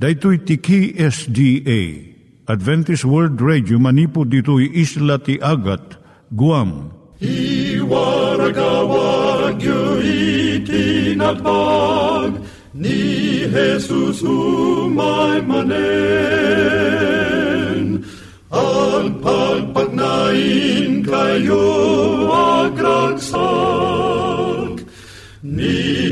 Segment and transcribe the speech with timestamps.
[0.00, 1.80] Daitui tiki SDA
[2.48, 6.00] Adventist World Radio manipud ditui isla ti Agat
[6.32, 6.88] Guam.
[7.20, 9.60] I waragawag
[10.00, 11.44] itinatpag
[12.72, 15.68] ni Jesus umay manen.
[18.48, 21.68] Ang pagpagnain kayo
[22.32, 23.99] agkansak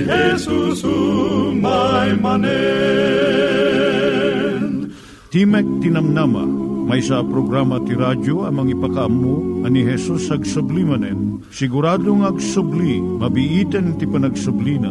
[0.08, 2.48] ni Jesus umay manen.
[5.28, 6.48] Timek Tinamnama,
[6.88, 11.44] may sa programa ti radyo amang ipakaamu ani Jesus ag sublimanen.
[11.52, 14.88] Siguradong ag subli, mabiiten ti panagsublina.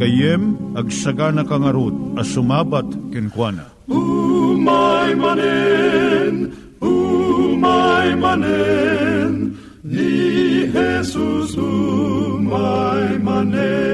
[0.00, 3.68] Kayem ag sagana kangarot as sumabat kenkwana.
[3.92, 13.93] Umay manen, umay manen, ni Jesus umay manen.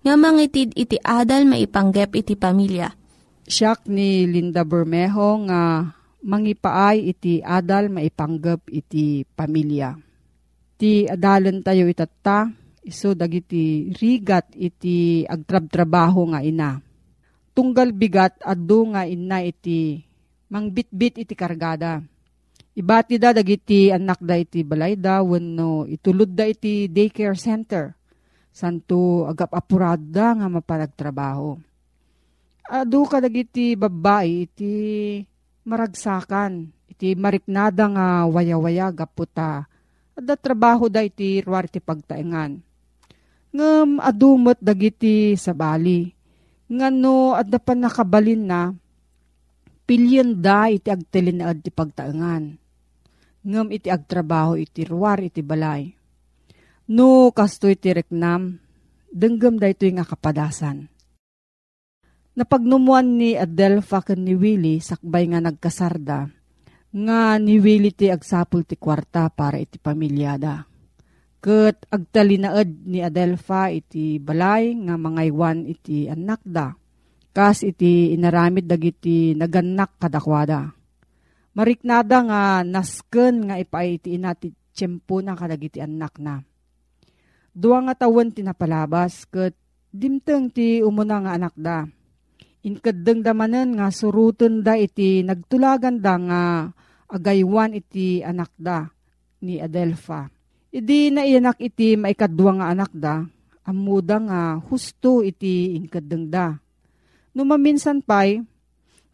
[0.00, 2.88] nga mangitid iti adal maipanggep iti pamilya.
[3.44, 5.84] Siyak ni Linda Bermejo nga
[6.24, 9.92] mangipaay iti adal maipanggep iti pamilya.
[10.80, 12.48] Ti adalan tayo itatta,
[12.80, 16.80] iso dagiti rigat iti agtrab-trabaho nga ina.
[17.52, 20.00] Tunggal bigat addo nga ina iti
[20.48, 22.00] mangbitbit iti kargada.
[22.72, 27.99] Ibati da dagiti anak da iti balayda wenno itulod da iti daycare center
[28.50, 31.56] santo agap apurada nga maparagtrabaho.
[32.70, 34.74] Adu ka dagiti babae iti
[35.66, 39.66] maragsakan, iti mariknada nga waya-waya gaputa.
[40.14, 42.62] Adda trabaho da iti ruwar ti pagtaengan.
[43.50, 46.06] Ngem adumot dagiti sa bali.
[46.70, 48.70] Ngano adda pa nakabalin na
[49.82, 52.54] pilyon da iti agtelin na ti pagtaengan.
[53.42, 55.99] Ngem iti agtrabaho iti ruwar iti balay.
[56.90, 58.58] No, kasto iti reknam,
[59.14, 60.90] denggam da ito nga kapadasan.
[62.34, 66.26] Napagnumuan ni Adelpha ken ni Willie sakbay nga nagkasarda,
[66.90, 70.66] nga ni Willie ti agsapul ti kwarta para iti pamilyada.
[71.38, 76.74] Ket agtalinaed ni Adelpha iti balay nga mangaywan iti anak da.
[77.30, 80.74] Kas iti inaramid dagiti naganak kadakwada.
[81.54, 86.49] Mariknada nga nasken nga ipay iti ina ti tiyempo na kadagiti anak na
[87.50, 89.58] Dua nga tawen tinapalabas ket
[89.90, 91.82] dimteng ti umuna nga anak da.
[92.62, 96.42] Inkadeng damanen nga suruten da iti nagtulagan da nga
[97.10, 98.86] agaywan iti anak da
[99.42, 100.30] ni Adelpha.
[100.70, 103.26] Idi na iyanak iti maikadwa nga anak da,
[103.66, 106.54] amuda nga husto iti inkadeng da.
[107.34, 108.38] Numaminsan pa'y,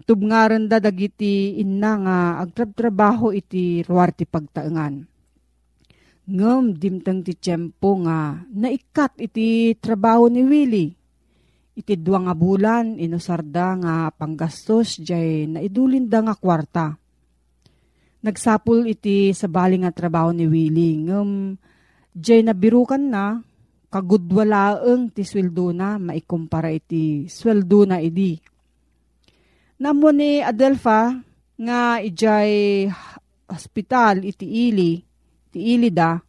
[0.04, 5.15] tubngaren da dagiti inna nga agtrab-trabaho iti ruwar ti pagtaengan
[6.26, 10.90] ngem dimteng ti tiyempo nga naikat iti trabaho ni Willie.
[11.76, 16.98] Iti dua nga bulan inusarda nga panggastos jay naidulin da nga kwarta.
[18.26, 21.54] Nagsapul iti sa bali nga trabaho ni Willie ngem
[22.10, 23.38] jay nabirukan na
[23.86, 28.34] kagudwalaeng ti sweldo na maikumpara iti sweldo na idi.
[29.78, 31.14] Namo ni Adelpha
[31.54, 32.84] nga ijay
[33.46, 35.05] hospital iti ili
[35.56, 36.20] ti ilida,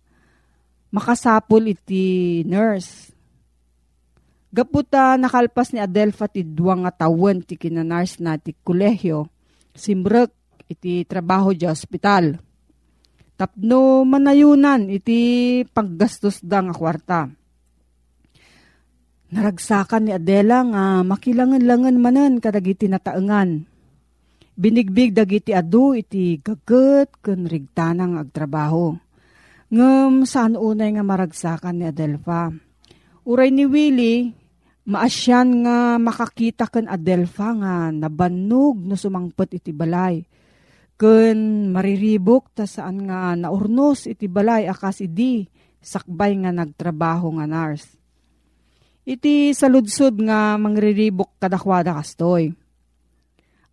[0.96, 3.12] makasapol iti nurse.
[4.48, 9.28] Gaputa nakalpas ni Adelpha ti duwang nga tawen ti kinanars na ti kolehyo,
[9.76, 10.32] simrek
[10.72, 12.40] iti trabaho di ospital.
[13.36, 15.20] Tapno manayunan iti
[15.68, 17.28] paggastos da nga kwarta.
[19.28, 23.68] Naragsakan ni Adela nga makilangan-langan manan kadagiti nataengan.
[24.58, 29.07] Binigbig dagiti adu iti gaget ken rigtanang agtrabaho.
[29.68, 32.48] Ngem saan unay nga maragsakan ni Adelfa.
[33.28, 34.32] Uray ni Willie,
[34.88, 40.24] maasyan nga makakita ken Adelfa nga nabannog no sumangpet iti balay
[40.98, 45.46] ken mariribok ta saan nga naurnos iti balay akas idi
[45.78, 47.96] sakbay nga nagtrabaho nga nurse.
[49.08, 52.52] Iti saludsod nga mangriribok kadakwada kastoy.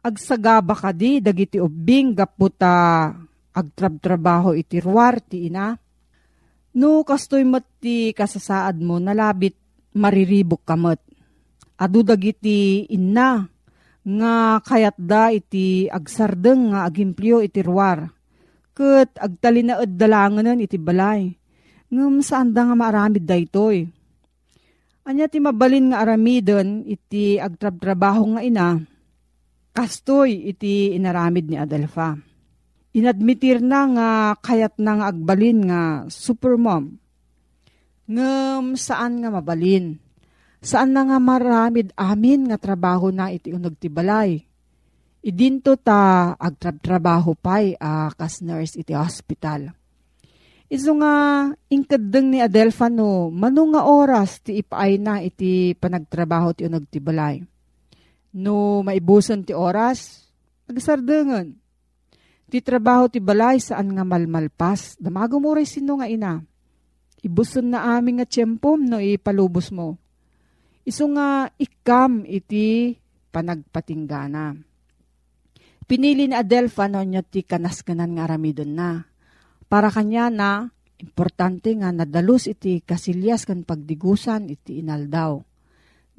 [0.04, 3.10] Agsagaba ka di dagiti ubing gaputa
[3.50, 5.83] agtrab-trabaho iti ruwar ti ina.
[6.74, 9.54] No kastoy mat ti kasasaad mo nalabit
[9.94, 10.98] mariribok kamat.
[11.78, 13.46] Adu dagiti inna
[14.02, 18.10] nga kayat da iti agsardeng nga agimplyo iti ruwar.
[18.74, 21.30] Kat agtalinaad dalanganan iti balay.
[21.94, 23.86] Ngam saan da nga maaramid da itoy.
[25.06, 28.82] Anya ti mabalin nga aramidon iti agtrab-trabaho nga ina.
[29.70, 32.33] Kastoy iti inaramid ni Adelfa.
[32.94, 34.08] Inadmitir na nga
[34.38, 36.94] kayat na nga agbalin nga supermom.
[38.06, 39.98] Ngam saan nga mabalin
[40.64, 44.40] Saan na nga maramid amin nga trabaho na iti unag ti balay.
[45.20, 49.76] Idinto ta agtrab-trabaho pay uh, kas nurse iti hospital.
[50.72, 51.12] Iso nga
[51.68, 56.96] inkadeng ni Adelfa no, mano nga oras ti ipaay na iti panagtrabaho ti unag ti
[56.96, 57.44] balay.
[58.40, 60.32] No maibusan ti oras,
[60.64, 61.52] agsardengan.
[62.48, 66.40] Ti trabaho ti balay saan nga malmalpas, damago mo rin sino nga ina.
[67.24, 69.96] Ibuson na aming nga tiyempom no ipalubos mo
[70.84, 72.92] Isu nga ikam iti
[73.32, 74.52] panagpatinggana.
[75.88, 79.08] Pinili ni Adelfa no niya ti kanaskanan nga aramidon na.
[79.64, 80.68] Para kanya na,
[81.00, 85.40] importante nga nadalus iti kasilyas kan pagdigusan iti inaldaw.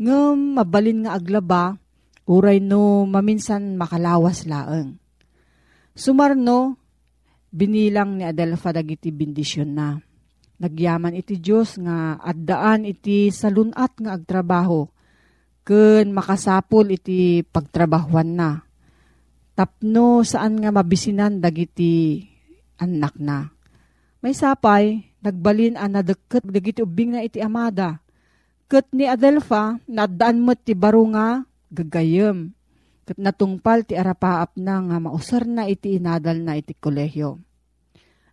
[0.02, 1.78] Ngem mabalin nga aglaba,
[2.26, 4.98] uray no maminsan makalawas laeng.
[5.96, 6.76] Sumarno,
[7.50, 9.96] binilang ni Adelfa dagiti bindisyon na
[10.56, 14.88] Nagyaman iti Diyos nga addaan iti salunat nga agtrabaho
[15.68, 18.64] ken makasapol iti pagtrabahuan na.
[19.52, 22.24] Tapno saan nga mabisinan dagiti
[22.80, 23.52] anak na.
[24.24, 28.00] May sapay, nagbalin ang nadeket dagiti ubing na iti amada.
[28.72, 32.55] Ket ni Adelfa, nadaan mo ti baro nga gagayem.
[33.14, 37.38] Natungpal ti arapaap na nga mausar na iti inadal na iti kolehyo.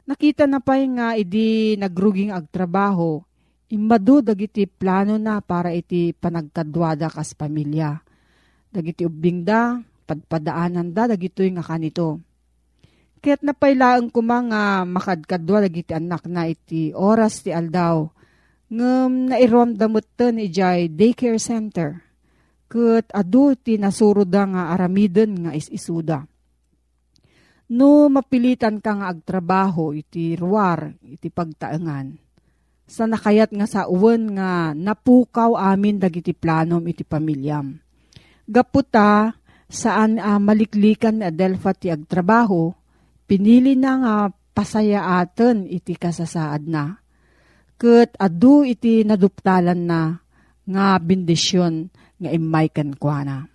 [0.08, 3.20] Nakita na pa'y nga idi nagruging agtrabaho,
[3.68, 8.00] imado dagiti plano na para iti panagkadwada kas pamilya.
[8.72, 9.76] Dagiti ubing da,
[10.08, 12.24] padpadaanan da, dagitoy nga kanito.
[13.22, 18.08] Kaya't napailaan ko mga makadkadwa dagiti anak na iti oras ti aldaw,
[18.72, 22.02] ngem nairom damot ten ijay daycare center.
[22.72, 26.24] Kat adu ti nasuro da nga aramiden nga is-isuda
[27.72, 32.20] No mapilitan ka nga agtrabaho iti ruwar, iti pagtaengan.
[32.84, 37.72] Sa nakayat nga sa uwan nga napukaw amin dagiti planom iti pamilyam.
[38.44, 39.32] Gaputa
[39.72, 42.76] saan uh, maliklikan ni Adelfa ti agtrabaho,
[43.24, 47.00] pinili na nga pasaya aten iti kasasaad na.
[47.80, 50.20] Kat adu iti naduptalan na
[50.68, 51.88] nga bindisyon
[52.22, 53.50] nga imay kankwana.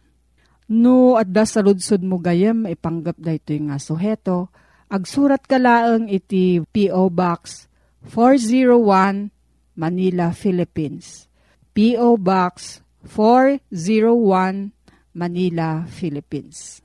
[0.68, 4.52] No, at da sa ludsod mo gayem, ipanggap da ito nga suheto.
[4.92, 7.08] Agsurat ka laang iti P.O.
[7.08, 7.72] Box
[8.12, 9.32] 401
[9.80, 11.28] Manila, Philippines.
[11.72, 12.20] P.O.
[12.20, 14.76] Box 401
[15.16, 16.84] Manila, Philippines.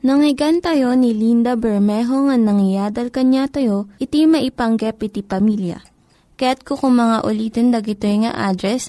[0.00, 5.84] Nangyigan tayo ni Linda Bermejo nga nangyadal kanya tayo, iti maipanggep iti pamilya.
[6.40, 8.88] Kaya't kukumanga ulitin dagito nga address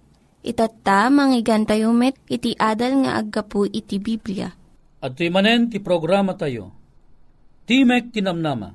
[0.41, 4.49] Itatta, manggigan tayo met, iti adal nga aggapu iti Biblia.
[5.01, 6.73] At manen ti programa tayo.
[7.69, 8.73] Timek tinamnama,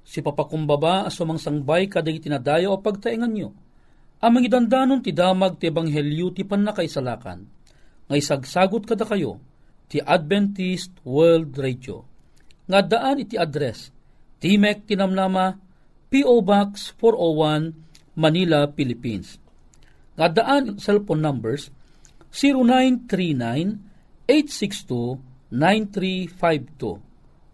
[0.00, 3.52] si papakumbaba asumang sangbay kaday tinadayo o pagtaingan nyo.
[4.24, 7.44] Amang idandanon ti damag ti ebanghelyo ti panakaisalakan.
[8.08, 9.36] Ngay sagsagot kada kayo,
[9.92, 12.08] ti Adventist World Radio.
[12.70, 13.92] Nga daan iti address,
[14.40, 15.58] Timek Tinamnama,
[16.08, 16.40] P.O.
[16.40, 19.41] Box 401, Manila, Philippines.
[20.16, 21.70] Nga daan cellphone numbers
[24.28, 27.00] 0939-862-9352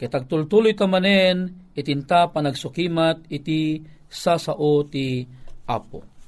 [0.00, 5.22] kitagtultuloy tamanen, itinta panagsukimat, iti sasao ti
[5.68, 6.19] apo.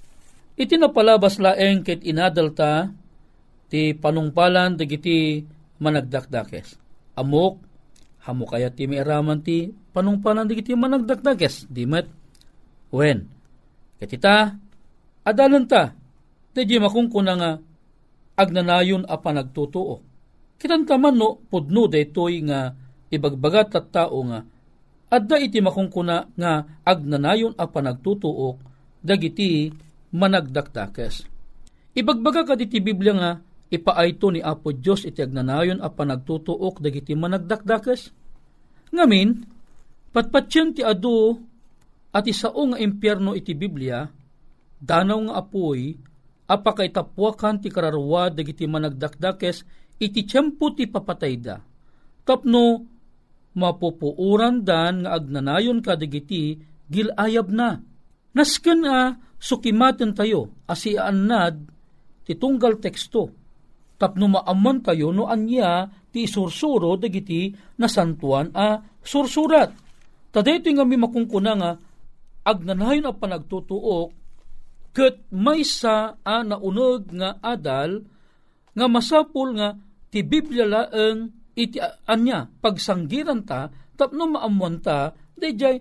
[0.59, 2.93] Iti napalabas laeng ket inadalta,
[3.73, 5.43] ti panungpalan dagiti
[5.81, 6.77] managdakdakes.
[7.17, 7.61] Amok,
[8.29, 11.69] hamo kaya ti mairaman ti panungpalan dagiti managdakdakes.
[11.73, 12.07] Di met,
[12.93, 13.27] when?
[13.97, 14.53] Katita,
[15.25, 15.97] adalan ta,
[16.53, 17.51] di makungkuna nga
[18.37, 20.05] agnanayon a panagtutuo.
[20.61, 22.77] Kitanta man no, pudno daytoy nga
[23.13, 24.41] ibagbagat at tao nga
[25.13, 26.53] adda iti makungkuna nga
[26.89, 28.57] agnanayon a panagtutuok
[29.05, 29.69] dagiti
[30.13, 31.25] managdakdakes.
[31.93, 33.31] Ibagbaga ka ti Biblia nga
[33.73, 38.13] ipaayto ni Apo Diyos iti agnanayon a panagtutuok dagiti managdakdakes.
[38.93, 39.29] Ngamin,
[40.13, 41.41] patpatsyan ti adu
[42.13, 44.05] at isao nga impyerno iti Biblia,
[44.77, 45.97] danaw nga apoy,
[46.45, 49.65] apakaitapwakan ti kararwa dagiti managdakdakes
[49.97, 51.65] iti tiyempo ti papatayda.
[52.29, 52.85] Tapno,
[53.57, 56.61] mapupuuran dan nga agnanayon ka dagiti
[56.93, 57.81] gilayab na.
[58.37, 61.59] Nasken a sukimaten tayo asian nad
[62.23, 63.35] ti tunggal teksto
[63.99, 69.71] tapno maaman tayo no anya ti sursuro dagiti nasantuan a sursurat.
[70.33, 71.71] Tadayto nga mi makungkuna nga
[72.43, 74.11] agnanayon a panagtutuok
[74.91, 78.03] ket maysa a naunog nga adal
[78.75, 79.79] nga masapul nga
[80.11, 85.79] ti Biblia laeng iti anya pagsanggiran ta tapno maamuan ta dayjay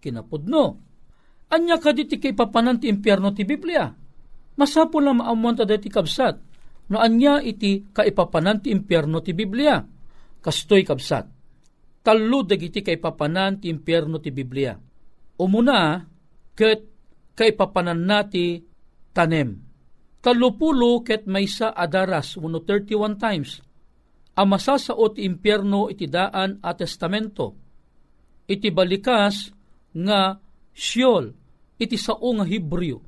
[0.00, 0.87] kinapudno.
[1.48, 3.88] Anya kaditi kay papanan ti impyerno ti Biblia.
[4.58, 6.48] Masapul na maamuan ta dati kabsat
[6.88, 9.80] no anya iti kaipapanan ti impyerno ti Biblia.
[10.38, 11.24] Kastoy kabsat.
[12.00, 14.72] Tallo dagiti kaipapanan ti impyerno ti Biblia.
[15.38, 16.00] Umuna,
[16.56, 16.80] ket
[17.36, 18.58] kaipapanan nati
[19.12, 19.60] tanem.
[20.18, 23.62] Talupulo ket maysa adaras, 31 times.
[24.38, 27.54] Amasa sa ti impyerno iti daan a testamento.
[28.48, 29.50] Iti balikas
[29.92, 30.38] nga
[30.78, 31.34] Sheol,
[31.74, 33.02] iti sao nga Hebreo,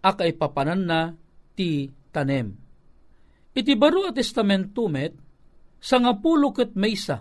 [0.00, 1.12] a kaipapanan na
[1.52, 2.56] ti tanem.
[3.52, 5.12] Iti baro a testamento met,
[5.76, 7.20] sa nga pulo ket maysa,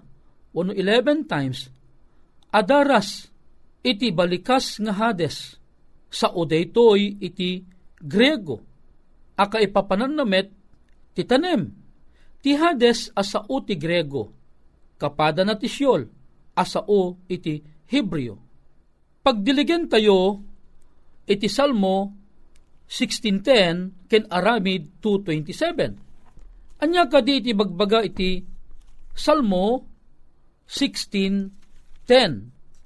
[0.56, 1.68] wano 11 times,
[2.56, 3.28] adaras
[3.84, 5.60] iti balikas nga Hades,
[6.08, 7.60] sa odaytoy iti
[8.00, 8.64] Grego,
[9.36, 10.48] aka ipapanan na met,
[11.12, 11.68] ti tanem,
[12.40, 14.32] ti Hades asao ti Grego,
[14.96, 16.08] kapada na ti Siol,
[16.56, 17.60] asao iti
[17.92, 18.51] Hebreo.
[19.22, 20.42] Pagdiligen tayo,
[21.30, 22.10] iti Salmo
[22.90, 28.42] 16.10 ken Aramid 2.27 Anya ka di iti bagbaga iti
[29.14, 29.86] Salmo
[30.66, 32.02] 16.10.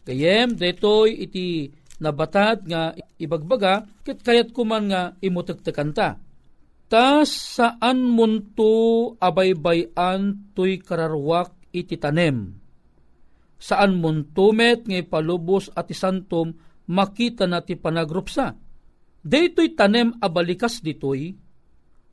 [0.06, 1.72] Kayem, detoy iti
[2.04, 6.20] nabatad nga ibagbaga, ket kayat kuman nga imutagtakan ta.
[6.92, 12.65] Tas saan munto abaybayan tuy kararwak iti tanem.
[13.66, 16.54] Saan muntumet nga palubos at isantom
[16.86, 18.54] makita na ti panagrupsa.
[19.26, 21.34] Daytoy tanem abalikas ditoy,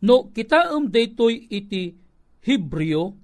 [0.02, 1.94] No, kita um daytoy iti
[2.42, 3.14] Hebreo,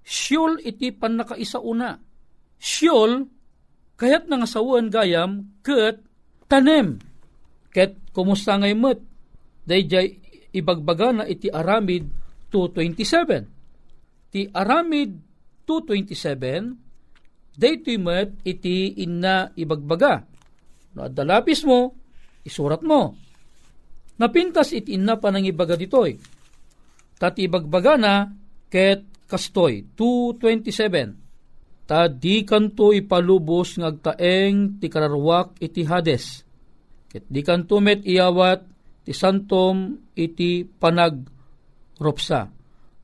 [0.00, 2.00] Sheol iti panakaisauna.
[2.56, 3.28] Sheol,
[3.98, 6.00] kayat nga sawuan gayam, ket
[6.48, 6.96] tanem.
[7.74, 9.02] Ket kumusta ngay met?
[9.68, 10.16] Dayjay
[10.54, 12.08] ibagbaga na iti Aramid
[12.48, 14.32] 2.27.
[14.32, 15.10] Ti Aramid
[15.66, 16.83] 2.27,
[17.54, 20.26] daytoy met iti inna ibagbaga.
[20.94, 21.94] No, adalapis mo,
[22.46, 23.24] isurat mo
[24.14, 26.14] Napintas it inna pa nang ibaga ditoy.
[27.18, 28.30] Tati ibagbaga na
[28.70, 31.86] ket kastoy 227.
[31.90, 36.46] Ta di kanto ipalubos ngagtaeng ti kararwak iti Hades.
[37.10, 38.62] Ket di kanto met iyawat
[39.04, 41.26] ti santom iti panag
[41.98, 42.48] ropsa.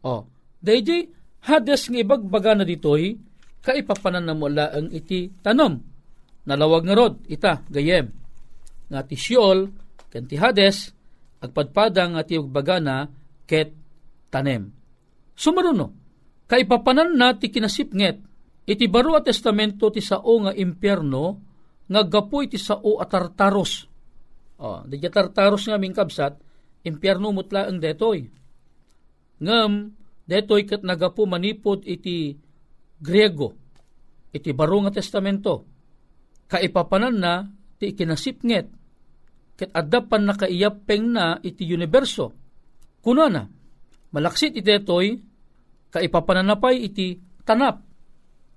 [0.07, 0.25] O,
[0.63, 3.19] dayjay Hades nga ibagbaga na ditoy
[3.61, 5.77] kaipapanan na mula ang iti tanom.
[6.49, 8.09] Nalawag nga rod, ita, gayem.
[8.89, 9.59] Nga ti Sheol,
[10.09, 10.91] ken ti Hades,
[11.41, 13.07] agpadpada nga tiyog bagana
[13.45, 13.73] ket
[14.33, 14.73] tanem.
[15.37, 15.87] Sumaruno,
[16.49, 18.17] kaipapanan na ti kinasipnget,
[18.69, 21.25] iti baro a testamento ti sao nga impyerno,
[21.91, 23.89] nga gapoy ti sao a tartaros.
[24.61, 26.37] O, di tartaros nga ming kabsat,
[26.85, 28.29] impyerno mutla ang detoy.
[29.41, 29.73] Ngam,
[30.29, 32.37] detoy kat nagapo manipod iti
[33.01, 33.57] Griego,
[34.31, 35.65] iti baro nga testamento.
[36.47, 37.49] Kaipapanan na
[37.81, 38.67] ti ikinasipnget,
[39.57, 42.37] ket adapan na kaiyapeng na iti universo.
[43.01, 43.49] Kuna na,
[44.13, 45.17] malaksit iti detoy,
[45.89, 47.17] kaipapananapay iti
[47.49, 47.81] tanap.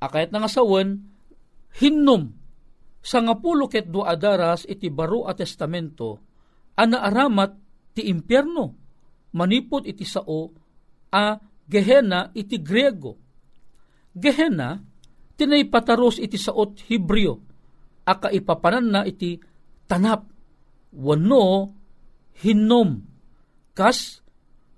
[0.04, 1.00] Akayat nga sawan,
[1.80, 2.36] hinnom,
[3.00, 6.20] sa nga pulo ket do adaras iti baro a testamento,
[6.76, 7.56] ana aramat
[7.96, 8.76] ti impyerno,
[9.36, 10.52] manipod iti sao
[11.14, 13.23] a Gehenna iti Grego.
[14.14, 14.82] Gehenna,
[15.34, 17.42] tinay pataros iti saot Hebreo,
[18.06, 19.42] aka ipapanan na iti
[19.90, 20.30] tanap,
[20.94, 21.74] wano,
[22.46, 23.02] hinnom,
[23.74, 24.22] kas,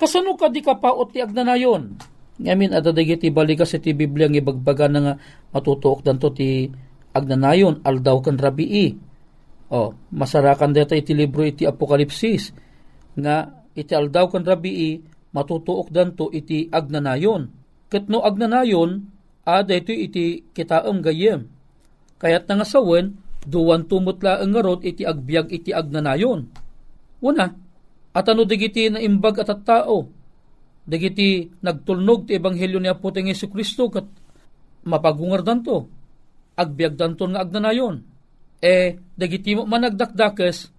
[0.00, 2.00] Kasano ka di kapaot ti agnanayon?
[2.40, 5.14] Ngamin at dagiti balikas iti Biblia ng ibagbaga na nga
[5.52, 6.72] matutuok danto ti
[7.12, 8.96] agnanayon aldaw kan rabii.
[9.70, 12.50] O, masarakan deta iti libro iti Apokalipsis
[13.14, 15.04] nga iti aldaw kan rabii
[15.36, 17.52] matutuok danto iti agnanayon.
[17.92, 19.04] Ket no agnanayon
[19.44, 21.44] ada ito iti kitaam gayem.
[22.20, 26.48] Kaya't nga sawen, duwan tumutla ang ngarot iti agbyag iti agnanayon.
[27.20, 27.52] Una,
[28.10, 30.08] at ano digiti na imbag at at tao,
[30.88, 34.08] digiti nagtulnog ti ebanghelyo ni Apo ting Yesu Kristo kat
[34.88, 35.86] mapagungar danto,
[36.56, 38.02] agbyag danto nga agnanayon.
[38.60, 40.72] E, digiti mo managdakdakes,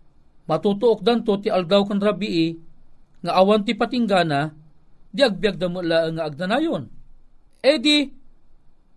[0.49, 2.58] matutuok danto ti aldaw kan rabii,
[3.21, 4.49] nga awan ti patinggana,
[5.12, 6.84] di agbyag damo nga agnanayon.
[7.62, 8.10] E di,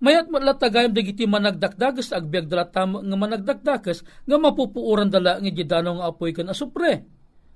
[0.00, 6.08] mayat matla tagayam dagiti managdakdagas agbyag dala nga managdakdagas nga mapupuuran dala nga gidano nga
[6.12, 7.13] apoy kan asupre.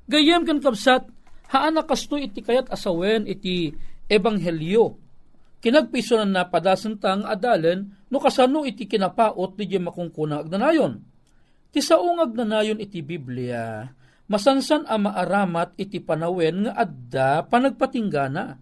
[0.08, 1.04] Gayem kan kapsat
[1.52, 3.76] haana kasto iti kayat asawen iti
[4.08, 4.96] ebanghelyo.
[5.60, 11.02] Kinagpiso na napadasan tang adalen no kasano iti kinapaot di makungkuna agnanayon.
[11.68, 13.84] Ti saong agnanayon iti Biblia,
[14.32, 18.56] masansan ang maaramat iti panawen nga adda panagpatinggana.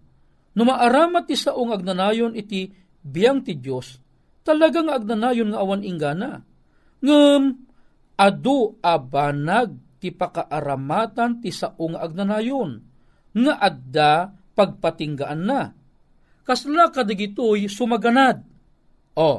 [0.57, 2.67] No maaramat ti saong agnanayon iti
[2.99, 4.01] biyang ti Diyos,
[4.43, 6.43] talagang agnanayon nga awan ingana.
[6.99, 7.61] Ngem,
[8.19, 12.81] adu abanag ti pakaaramatan ti saong agnanayon,
[13.37, 14.11] nga adda
[14.53, 15.73] pagpatinggaan na.
[16.45, 18.41] Kasla kadigitoy sumaganad.
[19.17, 19.29] O,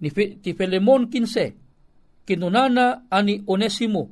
[0.00, 4.10] ni ti Filemon 15, kinunana ani Onesimo,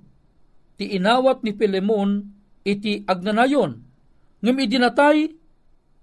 [0.76, 2.10] ti inawat ni Filemon
[2.62, 3.80] iti agnanayon,
[4.44, 5.32] ngem idinatay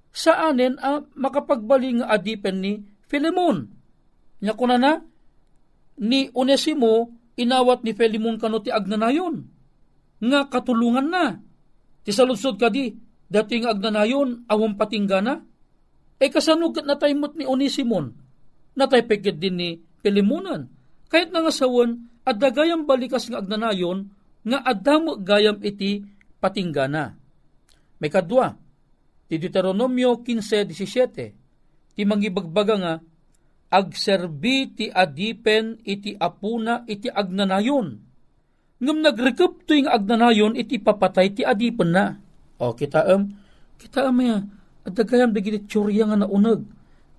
[0.10, 2.74] sa anen a makapagbali nga adipen ni
[3.06, 3.70] Filemon.
[4.42, 5.02] Nya kunana
[6.02, 9.57] ni Onesimo inawat ni Filemon kano ti agnanayon
[10.22, 11.38] nga katulungan na.
[12.06, 12.96] Ti saludsod kadi
[13.28, 15.44] dating agnanayon awang patinggana.
[16.18, 18.28] E kasanugat na taymot ni Onesimon
[18.78, 19.70] natay pekit din ni
[20.06, 20.70] Pilimunan.
[21.10, 24.14] Kahit nga sawon, at dagayam balikas nga agnanayon,
[24.46, 26.06] nga adamo gayam iti
[26.38, 27.18] patinggana.
[27.98, 28.54] May kadwa,
[29.26, 32.94] ti Deuteronomio 15.17, ti mangibagbaga nga,
[33.74, 38.07] agserbi ti adipen iti apuna iti agnanayon.
[38.78, 42.18] Ngam nagrekep to yung agnanayon iti papatay ti adipen na.
[42.62, 43.34] O kita am,
[43.78, 44.38] kita am ya,
[44.86, 46.62] adagayam dagiti tsurya nga naunag,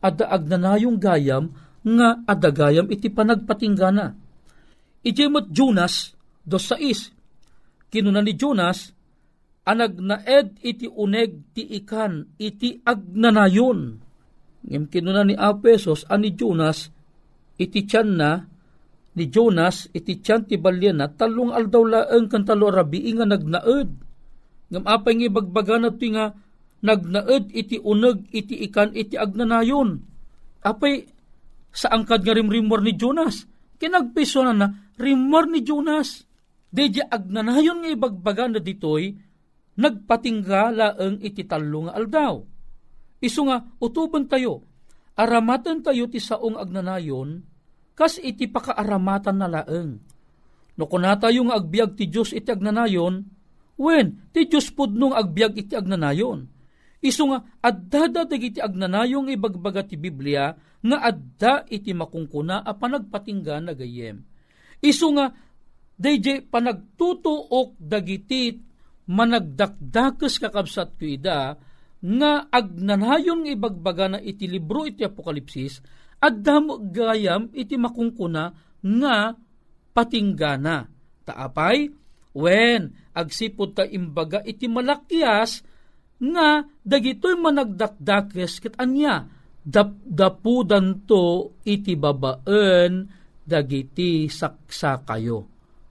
[0.03, 1.51] adda agnanayong gayam
[1.83, 4.15] nga adagayam iti panagpatinggana.
[5.03, 7.11] Ijemot Jonas, dos sais,
[7.91, 8.95] kinunan ni Jonas,
[9.69, 14.01] anag naed iti uneg ti ikan iti agnanayon
[14.65, 16.89] ngem kinuna ni Apesos ani Jonas
[17.61, 18.48] iti tiyan na
[19.19, 23.91] ni Jonas iti tiyan ti balyan na talong aldaw laeng kan talo rabi nga nagnaed.
[24.71, 26.31] Ngam apay nga bagbagan ti nga
[26.87, 29.99] nagnaed iti uneg iti ikan iti agnanayon.
[30.63, 31.11] Apay
[31.75, 33.43] sa angkad nga rimrimor ni Jonas.
[33.83, 36.23] Kinagpiso na na rimor ni Jonas.
[36.71, 39.19] Deja agnanayon nga ibagbagan na ditoy
[39.79, 42.43] nagpatingga laeng iti talo nga aldaw
[43.19, 44.63] Isu nga, utuban tayo,
[45.19, 47.43] aramatan tayo ti saong agnanayon,
[47.99, 49.99] kas iti pakaaramatan na laeng.
[50.79, 53.27] No kuna tayo nga agbyag ti Diyos iti agnanayon,
[53.75, 56.47] wen, ti Diyos pudnong agbyag iti agnanayon.
[57.03, 63.73] Isu nga, adda iti agnanayong ibagbaga ti Biblia, nga adda iti makungkuna a panagpatingga na
[63.75, 64.23] gayem.
[64.83, 65.35] Isu nga,
[65.99, 68.55] DJ panagtutuok dagiti
[69.11, 71.59] managdakdakes kakabsat ko ida,
[71.99, 75.83] nga agnanayon ibagbaga na iti libro iti Apokalipsis
[76.19, 78.51] at damo gayam iti makungkuna
[78.83, 79.35] nga
[79.95, 80.91] patinggana.
[81.23, 81.91] Taapay,
[82.35, 85.63] when agsipod ta imbaga iti malakyas
[86.19, 89.31] nga dagitoy managdakdakes ket anya
[89.63, 93.07] dapdapudan to iti babaen
[93.45, 95.47] dagiti saksa kayo.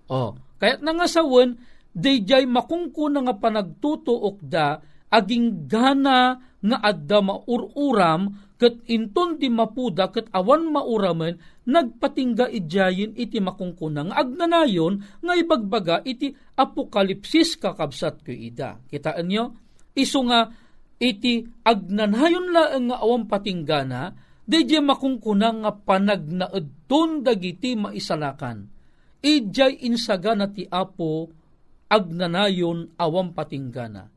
[0.07, 0.21] O,
[0.57, 1.57] kayat na nga sawen,
[1.91, 10.33] dayjay makungkuna nga panagtutuok da aging gana nga adda maururam ket inton di mapuda ket
[10.33, 11.37] awan mauramen
[11.69, 18.81] nagpatingga idyayin iti makungkunang agnanayon nga ibagbaga iti apokalipsis kakabsat ko ida.
[18.89, 19.53] Kitaan nyo?
[19.93, 20.49] Isu nga
[20.97, 28.71] iti agnanayon laeng nga awang patinggana Diyay makungkunang nga panagnaedton dagiti maisalakan.
[29.19, 31.27] Ijay insaga na ti apo
[31.91, 34.07] agnanayon awang patinggana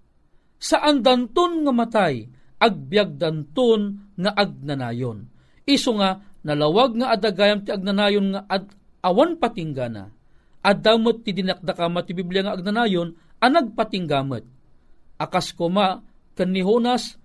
[0.61, 2.29] saan danton nga matay,
[2.61, 5.25] agbyag danton nga agnanayon.
[5.64, 8.68] Iso nga, nalawag nga adagayam ti agnanayon nga ad,
[9.01, 10.12] awan patinggana.
[10.61, 14.44] Adamot ti dinakdakama ti Biblia nga agnanayon, anag patinggamet.
[15.16, 16.05] Akas ko ma,
[16.37, 17.16] kanihonas,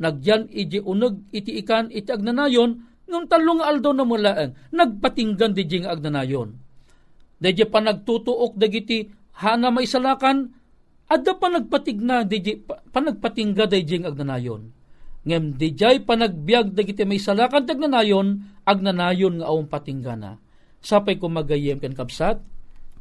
[0.00, 5.92] nagyan iji uneg iti ikan iti agnanayon, ngam talong aldaw na mulaeng, nagpatinggan di nga
[5.92, 6.56] agnanayon.
[7.40, 9.08] Dahil pa nagtutuok dagiti
[9.40, 10.59] hana maisalakan,
[11.10, 12.62] Adda pa nagpatigna, DJ,
[12.94, 14.70] panagpatingga dayjing agnanayon.
[15.26, 20.38] Ngem dijay panagbiag dagiti may salakan tagnanayon, agnanayon nga awang patinggana.
[20.78, 22.38] Sapay ko magayem ken kapsat,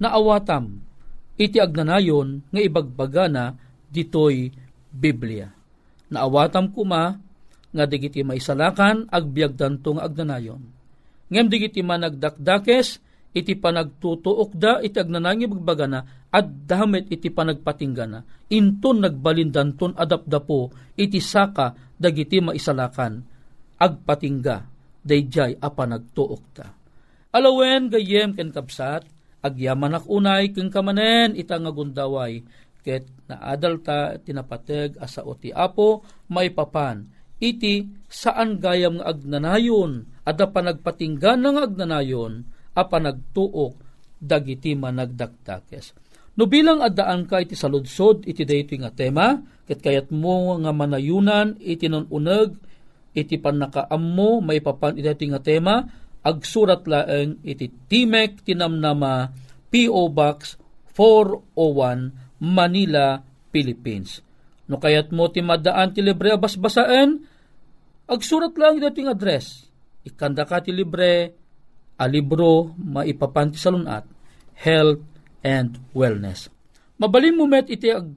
[0.02, 0.82] naawatam,
[1.39, 3.56] iti agnanayon nga ibagbagana
[3.88, 4.52] ditoy
[4.89, 5.54] Biblia.
[6.10, 7.22] Naawatam kuma
[7.69, 10.60] nga digiti may salakan agbiag danto nga agnanayon.
[11.30, 13.00] Ngem digiti managdakdakes
[13.32, 18.22] iti panagtutuok da iti agnanangi bagbagana at damit iti panagpatinggana
[18.54, 23.26] inton nagbalindanton adapdapo iti saka dagiti maisalakan
[23.82, 24.70] agpatingga
[25.02, 26.68] dayjay a panagtuok da
[27.34, 29.10] alawen gayem ken kapsat
[29.42, 32.46] agyaman ak unay ken kamanen ita nga gundaway
[32.86, 41.39] ket naadalta tinapateg asa o ti apo maipapan iti saan gayam nga agnanayon ada panagpatingga
[41.39, 43.74] nga agnanayon apa nagtuok
[44.20, 45.96] dagiti managdakdakes.
[46.39, 51.60] No bilang addaan ka iti saludsod iti dayto nga tema, ket kayat mo nga manayunan
[51.60, 52.56] iti nununeg
[53.12, 55.84] iti panakaammo maipapan iti nga tema,
[56.23, 59.36] agsurat laeng iti Timek Tinamnama
[59.67, 60.08] P.O.
[60.15, 60.56] Box
[60.95, 63.19] 401 Manila,
[63.52, 64.23] Philippines.
[64.71, 67.19] No kayat mo ti madaan ti libre basbasaen,
[68.08, 69.67] agsurat lang iti address.
[70.08, 71.36] Ikanda ka ti libre
[71.99, 74.08] a libro maipapanti sa lunat,
[74.56, 76.49] health and wellness.
[76.99, 78.12] Mabalin mo met iti ag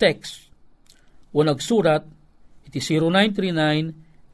[0.00, 0.48] text
[1.36, 2.04] o nagsurat
[2.64, 2.80] iti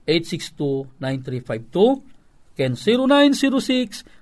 [0.07, 2.01] 0939-862-9352
[2.57, 2.73] ken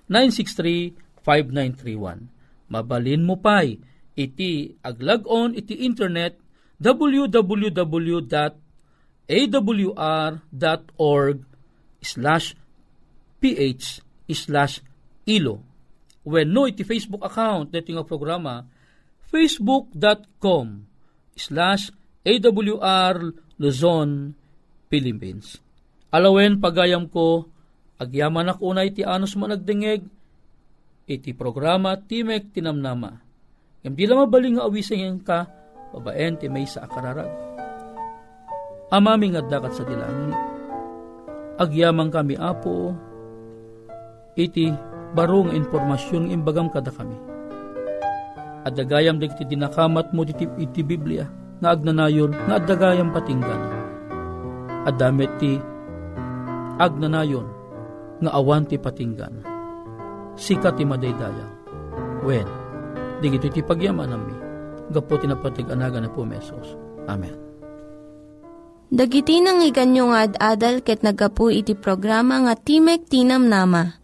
[0.09, 2.73] 0906-963-5931.
[2.73, 3.79] Mabalin mo pa'y
[4.16, 6.40] iti aglagon iti internet
[6.81, 7.37] www.awr.org
[12.05, 12.53] slash
[13.40, 14.81] ph slash
[15.29, 15.61] ilo.
[16.25, 18.65] When no iti Facebook account dito nga programa,
[19.29, 20.67] facebook.com
[21.37, 21.93] slash
[22.25, 23.17] awr
[23.61, 24.33] Luzon,
[24.89, 25.61] Philippines.
[26.11, 27.47] Alawen pagayam ko,
[28.01, 30.03] agyaman ako na iti anos mo nagdingeg,
[31.05, 33.21] iti programa Timek Tinamnama.
[33.85, 35.45] Yung di lang mabaling nga awising ka,
[35.93, 37.31] babaen ti may sa akararag.
[38.89, 40.39] Amami nga dakat sa dilangit.
[41.61, 42.95] Agyaman kami apo,
[44.35, 44.71] iti
[45.14, 47.16] barong informasyon imbagam kada kami.
[48.66, 51.29] At dagayam di iti dinakamat mo iti, iti Biblia,
[51.62, 53.62] nga agnanayon, nga dagayam patinggan.
[54.85, 55.57] At damit ti
[56.83, 57.46] agnanayon,
[58.24, 59.40] nga awan ti patinggan.
[60.35, 61.50] Sika ti madaydayaw.
[62.27, 62.48] When,
[63.22, 64.37] di iti ti pagyaman nami,
[64.90, 66.74] gapo ti napatig-anaga na po mesos.
[67.07, 67.37] Amen.
[68.94, 74.04] Dagiti nang iganyo nga ad-adal ket nagapu iti programa nga Timek Tinam Nama.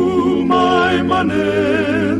[1.03, 2.19] manen,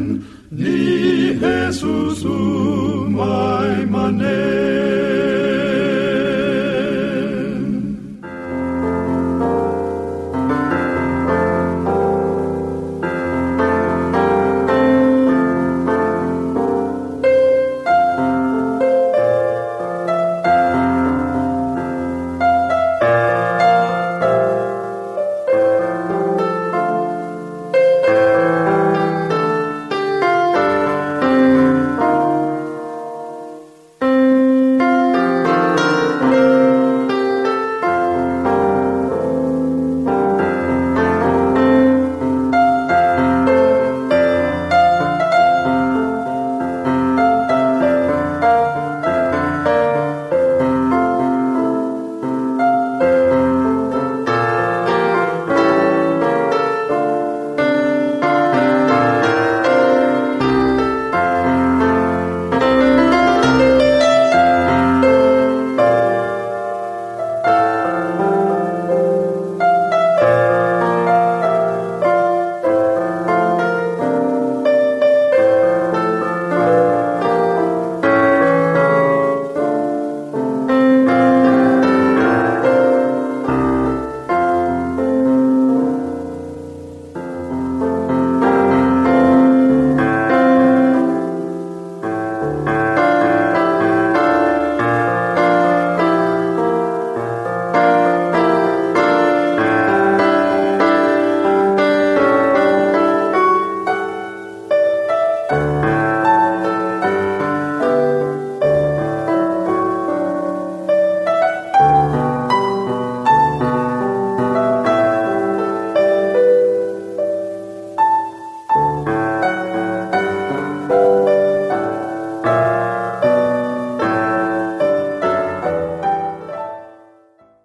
[0.52, 5.51] ni Jesus umay manen.